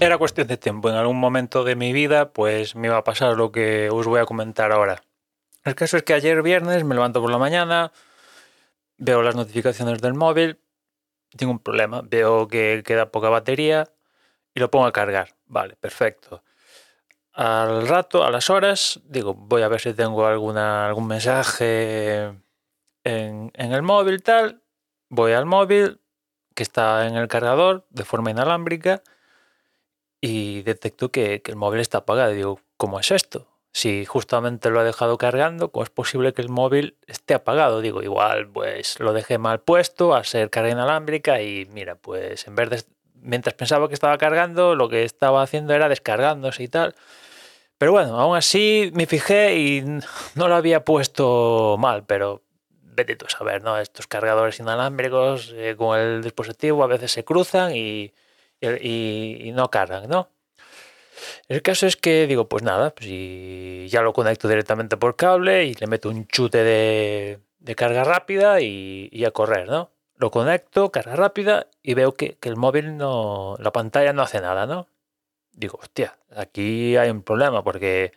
era 0.00 0.16
cuestión 0.18 0.46
de 0.46 0.56
tiempo. 0.56 0.88
En 0.88 0.96
algún 0.96 1.18
momento 1.18 1.64
de 1.64 1.76
mi 1.76 1.92
vida, 1.92 2.32
pues 2.32 2.76
me 2.76 2.88
iba 2.88 2.96
a 2.96 3.04
pasar 3.04 3.36
lo 3.36 3.50
que 3.50 3.90
os 3.90 4.06
voy 4.06 4.20
a 4.20 4.26
comentar 4.26 4.72
ahora. 4.72 5.02
El 5.64 5.74
caso 5.74 5.96
es 5.96 6.02
que 6.02 6.14
ayer 6.14 6.40
viernes 6.42 6.84
me 6.84 6.94
levanto 6.94 7.20
por 7.20 7.30
la 7.30 7.38
mañana, 7.38 7.92
veo 8.96 9.22
las 9.22 9.34
notificaciones 9.34 10.00
del 10.00 10.14
móvil, 10.14 10.60
tengo 11.36 11.52
un 11.52 11.58
problema, 11.58 12.02
veo 12.02 12.48
que 12.48 12.82
queda 12.86 13.10
poca 13.10 13.28
batería 13.28 13.88
y 14.54 14.60
lo 14.60 14.70
pongo 14.70 14.86
a 14.86 14.92
cargar. 14.92 15.34
Vale, 15.46 15.76
perfecto. 15.76 16.42
Al 17.32 17.86
rato, 17.86 18.24
a 18.24 18.30
las 18.30 18.50
horas, 18.50 19.00
digo, 19.04 19.34
voy 19.34 19.62
a 19.62 19.68
ver 19.68 19.80
si 19.80 19.92
tengo 19.94 20.26
alguna, 20.26 20.86
algún 20.86 21.06
mensaje 21.06 22.24
en, 23.04 23.50
en 23.54 23.72
el 23.72 23.82
móvil, 23.82 24.22
tal. 24.22 24.62
Voy 25.08 25.32
al 25.32 25.46
móvil, 25.46 26.00
que 26.54 26.62
está 26.62 27.06
en 27.06 27.16
el 27.16 27.28
cargador 27.28 27.86
de 27.90 28.04
forma 28.04 28.30
inalámbrica 28.30 29.02
y 30.20 30.62
detecto 30.62 31.10
que, 31.10 31.42
que 31.42 31.50
el 31.50 31.56
móvil 31.56 31.80
está 31.80 31.98
apagado. 31.98 32.32
Digo, 32.32 32.60
¿cómo 32.76 33.00
es 33.00 33.10
esto? 33.10 33.46
Si 33.72 34.04
justamente 34.06 34.70
lo 34.70 34.80
ha 34.80 34.84
dejado 34.84 35.18
cargando, 35.18 35.70
¿cómo 35.70 35.84
es 35.84 35.90
posible 35.90 36.32
que 36.32 36.42
el 36.42 36.48
móvil 36.48 36.96
esté 37.06 37.34
apagado? 37.34 37.80
Digo, 37.80 38.02
igual, 38.02 38.48
pues 38.48 38.98
lo 38.98 39.12
dejé 39.12 39.38
mal 39.38 39.60
puesto 39.60 40.14
a 40.14 40.24
ser 40.24 40.50
carga 40.50 40.70
inalámbrica 40.70 41.42
y 41.42 41.66
mira, 41.66 41.94
pues 41.94 42.46
en 42.46 42.56
vez 42.56 42.70
de, 42.70 42.82
mientras 43.14 43.54
pensaba 43.54 43.88
que 43.88 43.94
estaba 43.94 44.18
cargando, 44.18 44.74
lo 44.74 44.88
que 44.88 45.04
estaba 45.04 45.42
haciendo 45.42 45.74
era 45.74 45.88
descargándose 45.88 46.62
y 46.64 46.68
tal. 46.68 46.94
Pero 47.78 47.92
bueno, 47.92 48.18
aún 48.18 48.36
así 48.36 48.90
me 48.94 49.06
fijé 49.06 49.56
y 49.56 49.82
no 50.34 50.48
lo 50.48 50.56
había 50.56 50.84
puesto 50.84 51.76
mal, 51.78 52.04
pero 52.04 52.42
vete 52.82 53.14
tú 53.16 53.26
a 53.26 53.30
saber, 53.30 53.62
¿no? 53.62 53.78
Estos 53.78 54.06
cargadores 54.08 54.58
inalámbricos 54.58 55.52
eh, 55.54 55.76
con 55.76 55.98
el 55.98 56.22
dispositivo 56.22 56.82
a 56.82 56.88
veces 56.88 57.12
se 57.12 57.24
cruzan 57.24 57.76
y, 57.76 58.12
y, 58.60 59.50
no 59.54 59.70
cargan, 59.70 60.08
¿no? 60.08 60.30
El 61.48 61.62
caso 61.62 61.86
es 61.86 61.96
que 61.96 62.26
digo, 62.26 62.48
pues 62.48 62.62
nada, 62.62 62.94
pues 62.94 63.08
y 63.10 63.88
ya 63.88 64.02
lo 64.02 64.12
conecto 64.12 64.48
directamente 64.48 64.96
por 64.96 65.16
cable 65.16 65.64
y 65.66 65.74
le 65.74 65.86
meto 65.86 66.08
un 66.08 66.26
chute 66.28 66.62
de, 66.62 67.74
carga 67.76 68.04
rápida 68.04 68.60
y, 68.60 69.08
y, 69.12 69.24
a 69.24 69.30
correr, 69.30 69.68
¿no? 69.68 69.90
Lo 70.16 70.30
conecto, 70.30 70.90
carga 70.90 71.16
rápida 71.16 71.66
y 71.82 71.94
veo 71.94 72.14
que, 72.14 72.36
que, 72.38 72.48
el 72.48 72.56
móvil 72.56 72.96
no, 72.96 73.56
la 73.58 73.72
pantalla 73.72 74.12
no 74.12 74.22
hace 74.22 74.40
nada, 74.40 74.66
¿no? 74.66 74.88
Digo, 75.52 75.78
hostia, 75.82 76.16
aquí 76.36 76.96
hay 76.96 77.10
un 77.10 77.22
problema 77.22 77.64
porque 77.64 78.12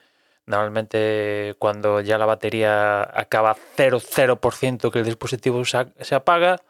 normalmente 0.45 1.55
cuando 1.59 2.01
ya 2.01 2.17
la 2.17 2.25
batería 2.25 3.01
acaba 3.01 3.55
0,0% 3.77 4.91
que 4.91 4.99
el 4.99 5.05
dispositivo 5.05 5.63
se 5.65 6.15
apaga, 6.15 6.61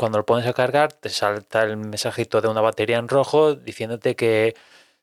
cuando 0.00 0.16
lo 0.16 0.24
pones 0.24 0.46
a 0.46 0.54
cargar 0.54 0.94
te 0.94 1.10
salta 1.10 1.62
el 1.62 1.76
mensajito 1.76 2.40
de 2.40 2.48
una 2.48 2.62
batería 2.62 2.96
en 2.96 3.06
rojo 3.06 3.54
diciéndote 3.54 4.16
que 4.16 4.56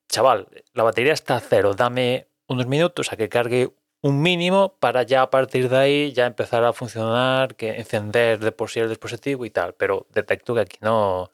chaval, 0.09 0.47
la 0.73 0.81
batería 0.81 1.13
está 1.13 1.35
a 1.35 1.39
cero, 1.39 1.75
dame 1.75 2.25
unos 2.47 2.65
minutos 2.65 3.13
a 3.13 3.15
que 3.15 3.29
cargue 3.29 3.69
un 4.01 4.23
mínimo 4.23 4.73
para 4.79 5.03
ya 5.03 5.21
a 5.21 5.29
partir 5.29 5.69
de 5.69 5.77
ahí 5.77 6.13
ya 6.13 6.25
empezar 6.25 6.63
a 6.63 6.73
funcionar, 6.73 7.53
que 7.53 7.75
encender 7.75 8.39
de 8.39 8.51
por 8.51 8.71
sí 8.71 8.79
el 8.79 8.89
dispositivo 8.89 9.45
y 9.45 9.51
tal. 9.51 9.75
Pero 9.75 10.07
detecto 10.13 10.55
que 10.55 10.61
aquí 10.61 10.77
no, 10.81 11.31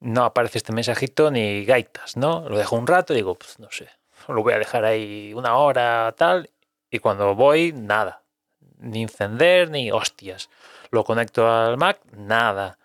no 0.00 0.24
aparece 0.24 0.58
este 0.58 0.72
mensajito 0.72 1.30
ni 1.30 1.64
gaitas, 1.64 2.16
¿no? 2.16 2.48
Lo 2.48 2.58
dejo 2.58 2.74
un 2.74 2.88
rato 2.88 3.12
y 3.12 3.16
digo, 3.16 3.36
pues 3.36 3.60
no 3.60 3.68
sé, 3.70 3.88
lo 4.26 4.42
voy 4.42 4.54
a 4.54 4.58
dejar 4.58 4.84
ahí 4.84 5.32
una 5.32 5.56
hora, 5.58 6.12
tal, 6.18 6.50
y 6.90 6.98
cuando 6.98 7.36
voy, 7.36 7.72
nada. 7.72 8.24
Ni 8.78 9.02
encender, 9.02 9.70
ni 9.70 9.92
hostias. 9.92 10.50
Lo 10.90 11.04
conecto 11.04 11.48
al 11.48 11.76
Mac, 11.76 12.00
nada. 12.16 12.78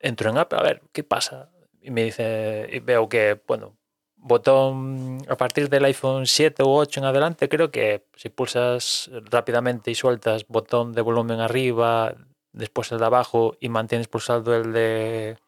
Entro 0.00 0.30
en 0.30 0.38
Apple, 0.38 0.58
a 0.58 0.62
ver, 0.62 0.82
¿qué 0.92 1.04
pasa? 1.04 1.50
Y 1.82 1.90
me 1.90 2.04
dice, 2.04 2.68
y 2.72 2.80
veo 2.80 3.08
que, 3.08 3.40
bueno, 3.46 3.76
botón 4.16 5.18
a 5.28 5.36
partir 5.36 5.68
del 5.68 5.84
iPhone 5.84 6.26
7 6.26 6.62
u 6.62 6.70
8 6.70 7.00
en 7.00 7.06
adelante, 7.06 7.48
creo 7.48 7.70
que 7.70 8.06
si 8.16 8.28
pulsas 8.28 9.10
rápidamente 9.30 9.90
y 9.90 9.94
sueltas 9.94 10.46
botón 10.48 10.92
de 10.92 11.02
volumen 11.02 11.40
arriba, 11.40 12.14
después 12.52 12.92
el 12.92 12.98
de 12.98 13.06
abajo 13.06 13.56
y 13.60 13.68
mantienes 13.68 14.08
pulsado 14.08 14.54
el 14.56 14.72
de 14.72 15.38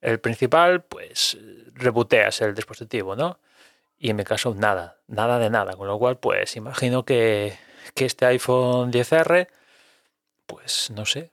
el 0.00 0.20
principal, 0.20 0.84
pues 0.84 1.36
reboteas 1.74 2.40
el 2.40 2.54
dispositivo, 2.54 3.16
¿no? 3.16 3.38
Y 3.98 4.10
en 4.10 4.16
mi 4.16 4.24
caso 4.24 4.54
nada, 4.54 4.98
nada 5.08 5.38
de 5.38 5.50
nada, 5.50 5.74
con 5.74 5.88
lo 5.88 5.98
cual 5.98 6.18
pues 6.18 6.56
imagino 6.56 7.04
que, 7.04 7.58
que 7.94 8.04
este 8.04 8.26
iPhone 8.26 8.92
10R, 8.92 9.48
pues 10.46 10.90
no 10.94 11.04
sé, 11.04 11.32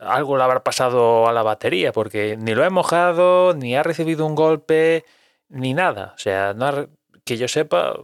algo 0.00 0.36
le 0.36 0.42
habrá 0.42 0.62
pasado 0.62 1.28
a 1.28 1.32
la 1.32 1.42
batería, 1.42 1.92
porque 1.92 2.36
ni 2.36 2.54
lo 2.54 2.64
he 2.64 2.70
mojado, 2.70 3.54
ni 3.54 3.76
ha 3.76 3.82
recibido 3.82 4.26
un 4.26 4.34
golpe, 4.34 5.04
ni 5.48 5.74
nada. 5.74 6.12
O 6.14 6.18
sea, 6.18 6.54
no 6.54 6.88
que 7.24 7.36
yo 7.36 7.48
sepa, 7.48 7.94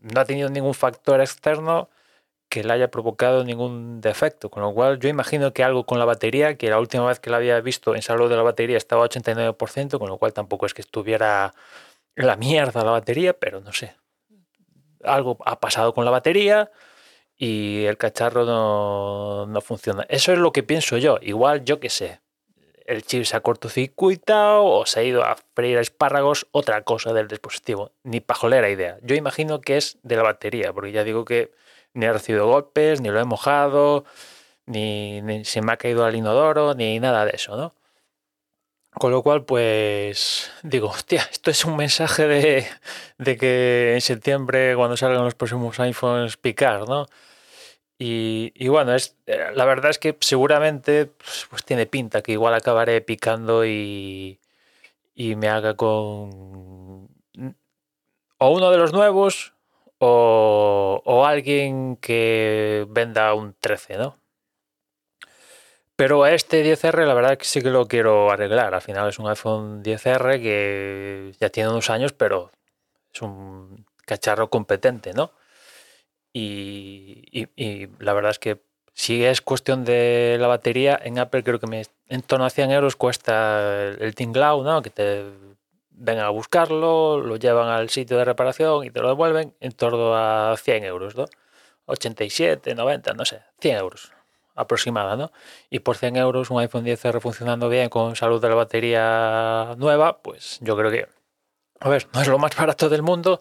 no 0.00 0.20
ha 0.20 0.24
tenido 0.24 0.48
ningún 0.48 0.74
factor 0.74 1.20
externo 1.20 1.88
que 2.48 2.64
le 2.64 2.72
haya 2.72 2.90
provocado 2.90 3.44
ningún 3.44 4.00
defecto. 4.00 4.50
Con 4.50 4.62
lo 4.62 4.72
cual, 4.72 4.98
yo 4.98 5.08
imagino 5.08 5.52
que 5.52 5.62
algo 5.62 5.84
con 5.84 5.98
la 5.98 6.04
batería, 6.04 6.56
que 6.56 6.70
la 6.70 6.80
última 6.80 7.06
vez 7.06 7.20
que 7.20 7.30
la 7.30 7.36
había 7.36 7.60
visto 7.60 7.94
en 7.94 8.02
salud 8.02 8.28
de 8.28 8.36
la 8.36 8.42
batería 8.42 8.76
estaba 8.76 9.04
a 9.04 9.08
89%, 9.08 9.98
con 9.98 10.08
lo 10.08 10.18
cual 10.18 10.32
tampoco 10.32 10.66
es 10.66 10.74
que 10.74 10.82
estuviera 10.82 11.54
la 12.16 12.36
mierda 12.36 12.84
la 12.84 12.90
batería, 12.90 13.34
pero 13.34 13.60
no 13.60 13.72
sé. 13.72 13.96
Algo 15.04 15.38
ha 15.44 15.60
pasado 15.60 15.94
con 15.94 16.04
la 16.04 16.10
batería 16.10 16.70
y 17.38 17.84
el 17.84 17.96
cacharro 17.96 18.44
no, 18.44 19.46
no, 19.46 19.60
funciona. 19.60 20.04
Eso 20.08 20.32
es 20.32 20.38
lo 20.38 20.52
que 20.52 20.64
pienso 20.64 20.98
yo. 20.98 21.18
Igual, 21.22 21.64
yo 21.64 21.78
qué 21.78 21.88
sé, 21.88 22.20
el 22.84 23.04
chip 23.04 23.24
se 23.24 23.36
ha 23.36 23.40
cortocircuitado 23.40 24.64
o 24.64 24.86
se 24.86 25.00
ha 25.00 25.02
ido 25.04 25.24
a 25.24 25.36
freír 25.54 25.78
espárragos, 25.78 26.48
otra 26.50 26.82
cosa 26.82 27.12
del 27.12 27.28
dispositivo. 27.28 27.92
Ni 28.02 28.20
pajolera 28.20 28.68
idea. 28.68 28.98
Yo 29.02 29.14
imagino 29.14 29.60
que 29.60 29.76
es 29.76 29.98
de 30.02 30.16
la 30.16 30.24
batería, 30.24 30.72
porque 30.72 30.90
ya 30.92 31.04
digo 31.04 31.24
que 31.24 31.52
ni 31.94 32.06
he 32.06 32.12
recibido 32.12 32.48
golpes, 32.48 33.00
ni 33.00 33.08
lo 33.10 33.20
he 33.20 33.24
mojado, 33.24 34.04
ni, 34.66 35.22
ni 35.22 35.44
se 35.44 35.62
me 35.62 35.72
ha 35.72 35.76
caído 35.76 36.04
al 36.04 36.16
inodoro, 36.16 36.74
ni 36.74 36.98
nada 36.98 37.24
de 37.24 37.32
eso, 37.34 37.56
¿no? 37.56 37.74
Con 38.98 39.12
lo 39.12 39.22
cual, 39.22 39.44
pues 39.44 40.50
digo, 40.62 40.88
hostia, 40.88 41.28
esto 41.30 41.50
es 41.50 41.64
un 41.64 41.76
mensaje 41.76 42.26
de, 42.26 43.36
que 43.38 43.94
en 43.94 44.00
septiembre, 44.00 44.74
cuando 44.76 44.96
salgan 44.96 45.24
los 45.24 45.34
próximos 45.34 45.78
iPhones, 45.78 46.36
picar, 46.36 46.88
¿no? 46.88 47.06
Y, 47.98 48.68
bueno, 48.68 48.94
es, 48.94 49.16
eh, 49.26 49.50
la 49.54 49.64
verdad 49.64 49.90
es 49.90 49.98
que 49.98 50.16
seguramente 50.20 51.06
pues, 51.06 51.46
pues, 51.50 51.64
tiene 51.64 51.86
pinta 51.86 52.22
que 52.22 52.32
igual 52.32 52.54
acabaré 52.54 53.00
picando 53.00 53.64
y, 53.66 54.40
y 55.14 55.36
me 55.36 55.48
haga 55.48 55.74
con 55.76 57.08
o 58.38 58.50
uno 58.50 58.70
de 58.70 58.78
los 58.78 58.92
nuevos 58.92 59.54
o, 59.98 61.02
o 61.04 61.26
alguien 61.26 61.96
que 61.96 62.86
venda 62.90 63.34
un 63.34 63.54
13, 63.60 63.98
¿no? 63.98 64.17
Pero 65.98 66.22
a 66.22 66.32
este 66.32 66.62
10R 66.64 67.06
la 67.06 67.14
verdad 67.14 67.32
es 67.32 67.38
que 67.38 67.44
sí 67.44 67.60
que 67.60 67.70
lo 67.70 67.88
quiero 67.88 68.30
arreglar. 68.30 68.72
Al 68.72 68.80
final 68.82 69.08
es 69.08 69.18
un 69.18 69.28
iPhone 69.28 69.82
10R 69.82 70.40
que 70.40 71.32
ya 71.40 71.50
tiene 71.50 71.70
unos 71.70 71.90
años, 71.90 72.12
pero 72.12 72.52
es 73.12 73.20
un 73.20 73.84
cacharro 74.06 74.48
competente, 74.48 75.12
¿no? 75.12 75.32
Y, 76.32 77.48
la 77.98 78.12
verdad 78.12 78.30
es 78.30 78.38
que 78.38 78.62
si 78.94 79.24
es 79.24 79.40
cuestión 79.42 79.84
de 79.84 80.36
la 80.38 80.46
batería, 80.46 81.00
en 81.02 81.18
Apple 81.18 81.42
creo 81.42 81.58
que 81.58 81.66
me, 81.66 81.82
en 82.08 82.22
torno 82.22 82.44
a 82.46 82.50
100 82.50 82.70
euros 82.70 82.94
cuesta 82.94 83.82
el, 83.98 84.14
el 84.16 84.32
¿no? 84.32 84.82
Que 84.82 84.90
te 84.90 85.24
vengan 85.90 86.26
a 86.26 86.30
buscarlo, 86.30 87.18
lo 87.20 87.36
llevan 87.36 87.68
al 87.70 87.90
sitio 87.90 88.18
de 88.18 88.24
reparación 88.24 88.84
y 88.84 88.90
te 88.90 89.00
lo 89.00 89.08
devuelven 89.08 89.52
en 89.58 89.72
torno 89.72 90.14
a 90.16 90.56
100 90.56 90.84
euros, 90.84 91.16
¿no? 91.16 91.26
87, 91.86 92.76
90, 92.76 93.14
no 93.14 93.24
sé, 93.24 93.42
100 93.60 93.76
euros 93.78 94.17
aproximada, 94.58 95.16
¿no? 95.16 95.32
Y 95.70 95.80
por 95.80 95.96
100 95.96 96.16
euros 96.16 96.50
un 96.50 96.60
iPhone 96.60 96.84
10R 96.84 97.20
funcionando 97.20 97.68
bien 97.68 97.88
con 97.88 98.16
salud 98.16 98.40
de 98.42 98.48
la 98.48 98.54
batería 98.56 99.74
nueva, 99.78 100.20
pues 100.22 100.58
yo 100.60 100.76
creo 100.76 100.90
que, 100.90 101.08
a 101.80 101.88
ver, 101.88 102.08
no 102.12 102.20
es 102.20 102.28
lo 102.28 102.38
más 102.38 102.56
barato 102.56 102.88
del 102.88 103.02
mundo, 103.02 103.40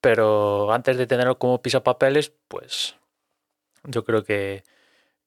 pero 0.00 0.72
antes 0.72 0.96
de 0.98 1.06
tenerlo 1.06 1.38
como 1.38 1.62
pisapapeles, 1.62 2.32
pues 2.48 2.96
yo 3.84 4.04
creo 4.04 4.24
que, 4.24 4.64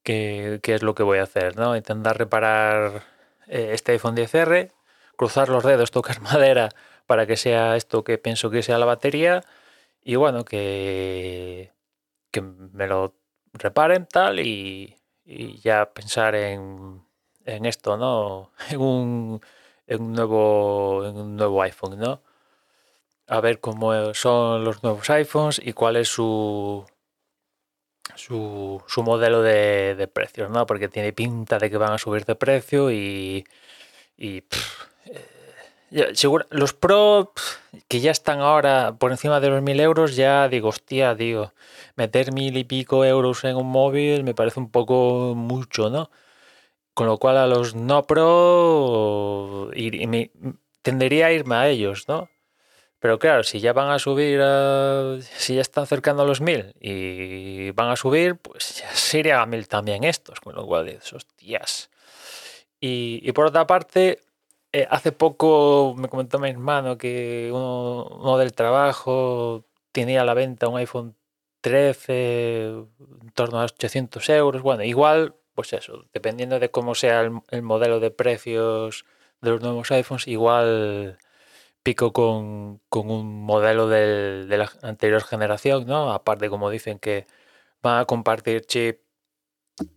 que, 0.04 0.60
que, 0.64 0.76
es 0.76 0.84
lo 0.84 0.96
que 0.96 1.04
voy 1.04 1.20
a 1.20 1.24
hacer, 1.24 1.58
¿no? 1.58 1.76
Intentar 1.76 2.18
reparar 2.18 3.04
eh, 3.48 3.72
este 3.74 3.94
iPhone 3.94 4.16
10R, 4.16 4.72
cruzar 5.18 5.50
los 5.50 5.64
dedos, 5.64 5.92
tocar 5.92 6.22
madera 6.22 6.70
para 7.08 7.26
que 7.28 7.38
sea 7.38 7.76
esto 7.76 8.04
que 8.04 8.18
pienso 8.18 8.50
que 8.50 8.64
sea 8.64 8.78
la 8.78 8.86
batería 8.86 9.44
y 10.04 10.16
bueno, 10.16 10.46
que, 10.46 11.72
que 12.32 12.42
me 12.42 12.88
lo 12.88 13.16
reparen 13.54 14.08
tal 14.08 14.40
y, 14.40 14.98
y 15.26 15.60
ya 15.60 15.94
pensar 15.94 16.36
en, 16.36 17.04
en 17.46 17.66
esto, 17.66 17.98
¿no? 17.98 18.52
En 18.70 18.80
un, 18.82 19.42
en 19.88 20.02
un, 20.02 20.14
nuevo, 20.14 21.06
en 21.06 21.18
un 21.18 21.36
nuevo 21.36 21.62
iPhone, 21.62 22.00
¿no? 22.00 22.22
A 23.28 23.42
ver 23.42 23.60
cómo 23.60 24.14
son 24.14 24.64
los 24.64 24.84
nuevos 24.84 25.10
iPhones 25.10 25.62
y 25.64 25.74
cuál 25.74 25.96
es 25.98 26.10
su, 26.10 26.86
su, 28.16 28.84
su 28.88 29.04
modelo 29.04 29.42
de, 29.42 29.96
de, 29.96 30.08
precios, 30.08 30.50
¿no? 30.50 30.66
Porque 30.66 30.90
tiene 30.90 31.14
pinta 31.14 31.58
de 31.58 31.70
que 31.70 31.78
van 31.78 31.94
a 31.94 31.98
subir 31.98 32.26
de 32.26 32.36
precio 32.36 32.92
y, 32.92 33.46
eh, 34.18 34.44
seguro, 36.14 36.46
los 36.50 36.74
Pro 36.74 37.34
que 37.88 38.00
ya 38.00 38.12
están 38.12 38.40
ahora 38.42 38.96
por 38.98 39.12
encima 39.12 39.40
de 39.40 39.50
los 39.50 39.62
mil 39.62 39.80
euros, 39.80 40.16
ya 40.16 40.48
digo, 40.48 40.70
hostia, 40.70 41.16
digo, 41.16 41.54
meter 41.96 42.32
mil 42.34 42.58
y 42.58 42.64
pico 42.64 43.06
euros 43.06 43.44
en 43.44 43.56
un 43.56 43.68
móvil 43.68 44.24
me 44.24 44.34
parece 44.34 44.60
un 44.60 44.72
poco 44.72 45.34
mucho, 45.36 45.90
¿no? 45.90 46.10
Con 46.94 47.08
lo 47.08 47.18
cual 47.18 47.38
a 47.38 47.48
los 47.48 47.76
no 47.76 48.04
Pro 48.04 49.70
tendería 50.82 51.28
a 51.28 51.32
irme 51.32 51.56
a 51.56 51.70
ellos, 51.70 52.08
¿no? 52.08 52.30
Pero 53.00 53.20
claro, 53.20 53.44
si 53.44 53.60
ya 53.60 53.74
van 53.74 53.90
a 53.90 54.00
subir, 54.00 54.40
si 55.36 55.56
ya 55.56 55.62
están 55.62 55.88
cercando 55.88 56.24
a 56.24 56.26
los 56.26 56.40
mil 56.40 56.74
y 56.80 57.72
van 57.72 57.90
a 57.90 57.96
subir, 57.98 58.38
pues 58.38 58.78
ya 58.80 58.90
sería 58.96 59.42
a 59.42 59.46
mil 59.46 59.68
también 59.68 60.04
estos, 60.06 60.40
con 60.40 60.56
lo 60.56 60.66
cual 60.66 60.86
dices, 60.86 61.12
hostias. 61.14 61.90
Y 62.80 63.32
por 63.34 63.48
otra 63.48 63.68
parte, 63.68 64.22
eh, 64.74 64.88
hace 64.90 65.12
poco 65.12 65.96
me 65.98 66.10
comentó 66.10 66.40
mi 66.40 66.50
hermano 66.50 66.98
que 66.98 67.52
uno, 67.54 68.38
del 68.38 68.54
trabajo 68.54 69.66
tenía 69.92 70.22
a 70.22 70.26
la 70.26 70.34
venta 70.34 70.68
un 70.68 70.78
iPhone 70.78 71.16
13 71.62 72.70
en 72.70 73.32
torno 73.36 73.60
a 73.62 73.66
800 73.66 74.28
euros. 74.30 74.62
Bueno, 74.64 74.84
igual, 74.84 75.36
pues 75.56 75.74
eso, 75.74 76.06
dependiendo 76.14 76.60
de 76.60 76.72
cómo 76.72 76.96
sea 76.96 77.22
el 77.22 77.62
modelo 77.62 78.00
de 78.00 78.12
precios 78.12 79.06
de 79.42 79.52
los 79.52 79.62
nuevos 79.62 79.92
iPhones, 79.92 80.28
igual 80.28 81.20
pico 81.84 82.14
con, 82.14 82.82
un 82.92 83.44
modelo 83.44 83.88
de 83.90 84.58
la 84.58 84.72
anterior 84.82 85.24
generación, 85.24 85.86
¿no? 85.86 86.12
Aparte, 86.14 86.50
como 86.50 86.70
dicen 86.70 87.00
que 87.00 87.28
van 87.82 88.00
a 88.02 88.06
compartir 88.06 88.66
chip 88.66 89.03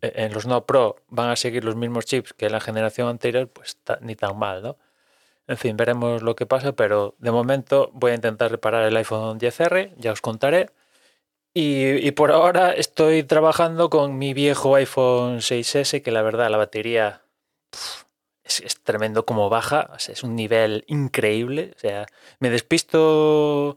en 0.01 0.33
los 0.33 0.47
no 0.47 0.67
Pro, 0.67 0.97
van 1.09 1.31
a 1.31 1.37
seguir 1.37 1.65
los 1.65 1.77
mismos 1.77 2.07
chips 2.07 2.33
que 2.33 2.51
la 2.51 2.61
generación 2.61 3.09
anterior, 3.09 3.49
pues 3.49 3.79
ni 4.01 4.17
tan 4.17 4.39
mal, 4.39 4.63
¿no? 4.63 4.79
En 5.49 5.57
fin, 5.57 5.77
veremos 5.77 6.23
lo 6.23 6.35
que 6.35 6.47
pasa, 6.47 6.73
pero 6.73 7.15
de 7.19 7.31
momento 7.31 7.91
voy 7.95 8.13
a 8.13 8.15
intentar 8.15 8.51
reparar 8.51 8.85
el 8.85 8.97
iPhone 8.97 9.39
10R, 9.39 9.95
ya 9.97 10.13
os 10.13 10.21
contaré. 10.21 10.71
Y, 11.55 12.11
por 12.13 12.33
ahora 12.33 12.73
estoy 12.73 13.23
trabajando 13.23 13.89
con 13.89 14.19
mi 14.19 14.35
viejo 14.35 14.75
iPhone 14.75 15.39
6S, 15.39 16.03
que 16.03 16.11
la 16.11 16.21
verdad 16.23 16.51
la 16.51 16.59
batería 16.59 17.23
es, 18.45 18.83
tremendo 18.83 19.25
como 19.25 19.49
baja, 19.49 19.91
es 19.97 20.23
un 20.23 20.37
nivel 20.37 20.85
increíble. 20.89 21.73
O 21.77 21.79
sea, 21.79 22.07
me 22.41 22.51
despisto 22.51 23.77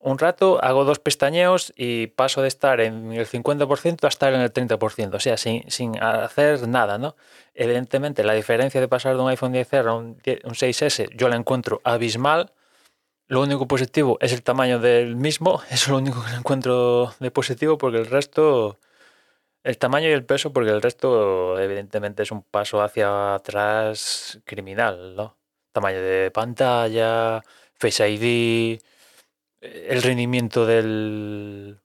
un 0.00 0.18
rato, 0.18 0.58
hago 0.64 0.84
dos 0.84 0.98
pestañeos 0.98 1.72
y 1.76 2.08
paso 2.08 2.42
de 2.42 2.48
estar 2.48 2.80
en 2.80 3.12
el 3.12 3.26
50% 3.26 4.04
a 4.04 4.08
estar 4.08 4.32
en 4.32 4.40
el 4.40 4.52
30%, 4.52 5.14
o 5.14 5.20
sea, 5.20 5.36
sin, 5.36 5.70
sin 5.70 6.02
hacer 6.02 6.66
nada, 6.68 6.98
¿no? 6.98 7.16
Evidentemente, 7.54 8.24
la 8.24 8.32
diferencia 8.32 8.80
de 8.80 8.88
pasar 8.88 9.16
de 9.16 9.22
un 9.22 9.28
iPhone 9.28 9.52
10R 9.52 9.88
a 9.88 9.94
un, 9.94 10.06
un 10.44 10.54
6S 10.54 11.10
yo 11.16 11.28
la 11.28 11.36
encuentro 11.36 11.80
abismal. 11.84 12.52
Lo 13.28 13.42
único 13.42 13.68
positivo 13.68 14.18
es 14.20 14.32
el 14.32 14.42
tamaño 14.42 14.80
del 14.80 15.16
mismo, 15.16 15.62
es 15.70 15.86
lo 15.88 15.98
único 15.98 16.24
que 16.24 16.34
encuentro 16.34 17.14
de 17.20 17.30
positivo 17.30 17.78
porque 17.78 17.98
el 17.98 18.06
resto 18.06 18.78
el 19.62 19.78
tamaño 19.78 20.08
y 20.08 20.12
el 20.12 20.24
peso, 20.24 20.52
porque 20.52 20.70
el 20.70 20.80
resto, 20.82 21.58
evidentemente, 21.58 22.22
es 22.22 22.32
un 22.32 22.42
paso 22.42 22.82
hacia 22.82 23.34
atrás 23.34 24.40
criminal, 24.44 25.14
¿no? 25.16 25.36
Tamaño 25.72 26.00
de 26.00 26.30
pantalla, 26.30 27.42
Face 27.74 28.08
ID, 28.08 28.80
el 29.60 30.02
rendimiento 30.02 30.66
del, 30.66 31.78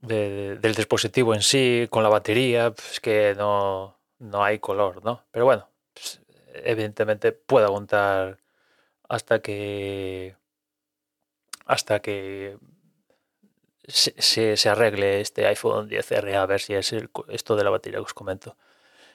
del 0.00 0.74
dispositivo 0.74 1.34
en 1.34 1.42
sí, 1.42 1.86
con 1.90 2.02
la 2.02 2.08
batería, 2.08 2.70
pues 2.70 3.00
que 3.00 3.34
no, 3.36 3.98
no 4.18 4.44
hay 4.44 4.58
color, 4.58 5.04
¿no? 5.04 5.24
Pero 5.30 5.44
bueno, 5.44 5.68
pues, 5.94 6.20
evidentemente 6.54 7.32
puedo 7.32 7.66
aguantar 7.66 8.38
hasta 9.08 9.40
que 9.40 10.36
hasta 11.66 12.00
que 12.00 12.58
se, 13.86 14.56
se, 14.56 14.68
arregle 14.68 15.20
este 15.20 15.46
iPhone 15.46 15.88
10R 15.88 16.34
a 16.34 16.46
ver 16.46 16.60
si 16.60 16.74
es 16.74 16.94
esto 17.28 17.56
de 17.56 17.64
la 17.64 17.70
batería 17.70 17.98
que 17.98 18.04
os 18.04 18.14
comento. 18.14 18.56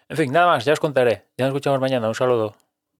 En 0.07 0.17
fin, 0.17 0.31
nada 0.31 0.47
más, 0.47 0.65
ya 0.65 0.73
os 0.73 0.79
contaré. 0.79 1.25
Ya 1.37 1.45
nos 1.45 1.53
escuchamos 1.53 1.79
mañana. 1.79 2.07
Un 2.07 2.15
saludo. 2.15 2.55